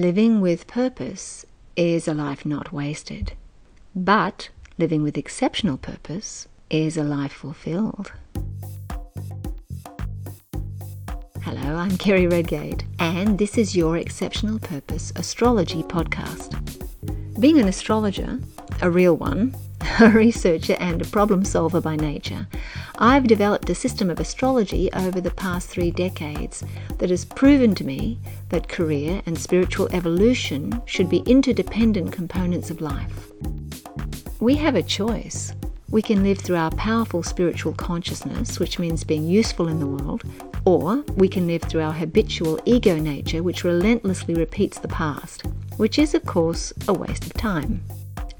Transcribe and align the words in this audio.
Living 0.00 0.40
with 0.40 0.66
purpose 0.66 1.44
is 1.76 2.08
a 2.08 2.14
life 2.14 2.46
not 2.46 2.72
wasted, 2.72 3.34
but 3.94 4.48
living 4.78 5.02
with 5.02 5.18
exceptional 5.18 5.76
purpose 5.76 6.48
is 6.70 6.96
a 6.96 7.02
life 7.02 7.32
fulfilled. 7.32 8.10
Hello, 11.42 11.76
I'm 11.76 11.98
Kerry 11.98 12.26
Redgate, 12.26 12.82
and 12.98 13.38
this 13.38 13.58
is 13.58 13.76
your 13.76 13.98
Exceptional 13.98 14.58
Purpose 14.58 15.12
Astrology 15.16 15.82
podcast. 15.82 16.56
Being 17.38 17.58
an 17.58 17.68
astrologer, 17.68 18.38
a 18.80 18.90
real 18.90 19.18
one, 19.18 19.54
a 20.00 20.08
researcher, 20.08 20.78
and 20.80 21.02
a 21.02 21.10
problem 21.10 21.44
solver 21.44 21.82
by 21.82 21.96
nature, 21.96 22.48
I've 23.02 23.26
developed 23.26 23.70
a 23.70 23.74
system 23.74 24.10
of 24.10 24.20
astrology 24.20 24.92
over 24.92 25.22
the 25.22 25.30
past 25.30 25.70
three 25.70 25.90
decades 25.90 26.62
that 26.98 27.08
has 27.08 27.24
proven 27.24 27.74
to 27.76 27.84
me 27.84 28.18
that 28.50 28.68
career 28.68 29.22
and 29.24 29.38
spiritual 29.38 29.88
evolution 29.92 30.82
should 30.84 31.08
be 31.08 31.20
interdependent 31.20 32.12
components 32.12 32.68
of 32.68 32.82
life. 32.82 33.32
We 34.38 34.54
have 34.56 34.74
a 34.74 34.82
choice. 34.82 35.54
We 35.88 36.02
can 36.02 36.22
live 36.22 36.40
through 36.40 36.56
our 36.56 36.70
powerful 36.72 37.22
spiritual 37.22 37.72
consciousness, 37.72 38.60
which 38.60 38.78
means 38.78 39.02
being 39.02 39.24
useful 39.24 39.68
in 39.68 39.80
the 39.80 39.86
world, 39.86 40.22
or 40.66 41.02
we 41.16 41.26
can 41.26 41.46
live 41.46 41.62
through 41.62 41.80
our 41.80 41.94
habitual 41.94 42.60
ego 42.66 42.98
nature, 42.98 43.42
which 43.42 43.64
relentlessly 43.64 44.34
repeats 44.34 44.78
the 44.78 44.88
past, 44.88 45.46
which 45.78 45.98
is, 45.98 46.12
of 46.14 46.26
course, 46.26 46.70
a 46.86 46.92
waste 46.92 47.24
of 47.24 47.32
time. 47.32 47.82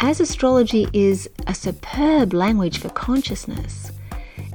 As 0.00 0.18
astrology 0.18 0.88
is 0.92 1.30
a 1.46 1.54
superb 1.54 2.32
language 2.32 2.78
for 2.78 2.88
consciousness, 2.88 3.92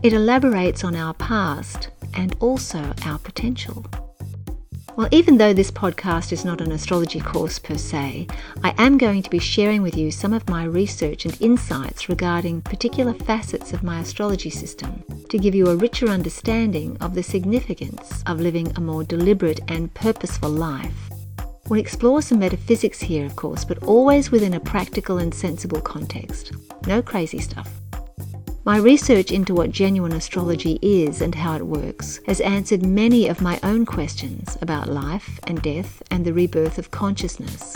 it 0.04 0.12
elaborates 0.12 0.84
on 0.84 0.96
our 0.98 1.14
past 1.14 1.88
and 2.14 2.36
also 2.42 2.94
our 3.06 3.18
potential. 3.18 3.86
Well, 4.98 5.08
even 5.12 5.38
though 5.38 5.54
this 5.54 5.72
podcast 5.72 6.34
is 6.34 6.44
not 6.44 6.60
an 6.60 6.74
astrology 6.74 7.22
course 7.22 7.58
per 7.58 7.78
se, 7.78 8.28
I 8.64 8.76
am 8.78 8.98
going 8.98 9.24
to 9.24 9.30
be 9.30 9.40
sharing 9.40 9.82
with 9.82 9.98
you 9.98 10.12
some 10.12 10.34
of 10.34 10.50
my 10.50 10.66
research 10.66 11.26
and 11.26 11.42
insights 11.42 12.10
regarding 12.10 12.62
particular 12.62 13.14
facets 13.14 13.72
of 13.72 13.82
my 13.82 14.02
astrology 14.02 14.50
system 14.50 15.04
to 15.30 15.40
give 15.40 15.56
you 15.56 15.68
a 15.68 15.76
richer 15.78 16.10
understanding 16.10 16.98
of 17.00 17.16
the 17.16 17.24
significance 17.24 18.24
of 18.28 18.42
living 18.42 18.72
a 18.76 18.82
more 18.82 19.06
deliberate 19.06 19.62
and 19.70 19.94
purposeful 19.94 20.50
life. 20.50 21.10
We'll 21.70 21.80
explore 21.80 22.22
some 22.22 22.40
metaphysics 22.40 23.00
here, 23.00 23.26
of 23.26 23.38
course, 23.38 23.64
but 23.64 23.82
always 23.84 24.32
within 24.32 24.54
a 24.54 24.60
practical 24.60 25.18
and 25.18 25.34
sensible 25.34 25.82
context. 25.82 26.52
No 26.86 27.02
crazy 27.02 27.40
stuff. 27.40 27.83
My 28.66 28.78
research 28.78 29.34
into 29.34 29.54
what 29.54 29.72
genuine 29.72 30.14
astrology 30.14 30.80
is 30.82 31.22
and 31.22 31.36
how 31.36 31.58
it 31.58 31.68
works 31.68 32.22
has 32.28 32.40
answered 32.40 32.86
many 32.86 33.28
of 33.28 33.42
my 33.42 33.60
own 33.62 33.86
questions 33.86 34.58
about 34.62 34.88
life 34.88 35.38
and 35.48 35.62
death 35.62 36.02
and 36.12 36.24
the 36.24 36.32
rebirth 36.32 36.78
of 36.78 36.90
consciousness. 36.90 37.76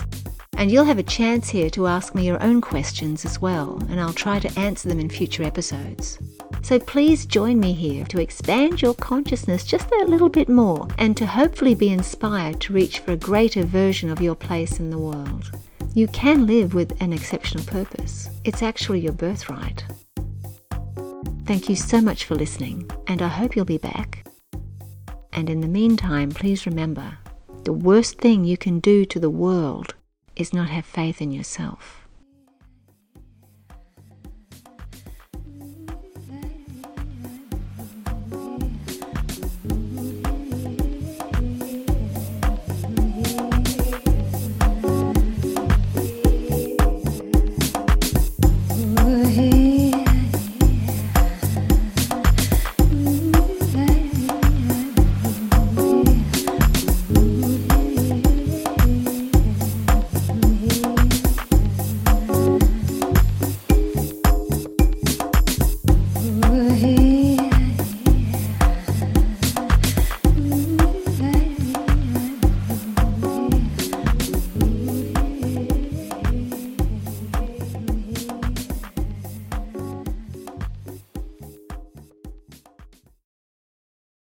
And 0.55 0.71
you'll 0.71 0.85
have 0.85 0.97
a 0.97 1.03
chance 1.03 1.49
here 1.49 1.69
to 1.71 1.87
ask 1.87 2.15
me 2.15 2.25
your 2.25 2.41
own 2.41 2.61
questions 2.61 3.25
as 3.25 3.41
well, 3.41 3.83
and 3.89 3.99
I'll 3.99 4.13
try 4.13 4.39
to 4.39 4.59
answer 4.59 4.87
them 4.87 5.01
in 5.01 5.09
future 5.09 5.43
episodes. 5.43 6.19
So 6.61 6.79
please 6.79 7.25
join 7.25 7.59
me 7.59 7.73
here 7.73 8.05
to 8.05 8.21
expand 8.21 8.81
your 8.81 8.93
consciousness 8.93 9.65
just 9.65 9.91
a 9.91 10.05
little 10.05 10.29
bit 10.29 10.47
more 10.47 10.87
and 10.97 11.17
to 11.17 11.25
hopefully 11.25 11.75
be 11.75 11.89
inspired 11.89 12.61
to 12.61 12.71
reach 12.71 12.99
for 12.99 13.11
a 13.11 13.17
greater 13.17 13.65
version 13.65 14.09
of 14.09 14.21
your 14.21 14.35
place 14.35 14.79
in 14.79 14.89
the 14.89 14.97
world. 14.97 15.51
You 15.93 16.07
can 16.07 16.47
live 16.47 16.73
with 16.73 16.99
an 17.01 17.11
exceptional 17.11 17.65
purpose. 17.65 18.29
It's 18.45 18.63
actually 18.63 19.01
your 19.01 19.13
birthright. 19.13 19.83
Thank 21.47 21.69
you 21.69 21.77
so 21.77 22.01
much 22.01 22.25
for 22.25 22.35
listening, 22.35 22.89
and 23.07 23.21
I 23.21 23.29
hope 23.29 23.55
you'll 23.55 23.63
be 23.63 23.77
back. 23.77 24.27
And 25.31 25.49
in 25.49 25.61
the 25.61 25.67
meantime, 25.69 26.29
please 26.29 26.65
remember 26.65 27.19
the 27.63 27.71
worst 27.71 28.17
thing 28.17 28.43
you 28.43 28.57
can 28.57 28.81
do 28.81 29.05
to 29.05 29.17
the 29.17 29.29
world 29.29 29.95
is 30.35 30.53
not 30.53 30.67
have 30.67 30.85
faith 30.85 31.21
in 31.21 31.31
yourself. 31.31 32.06